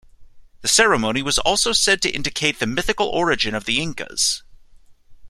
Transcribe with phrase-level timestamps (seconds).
[0.61, 4.41] The ceremony was also said to indicate the mythical origin of the Incas.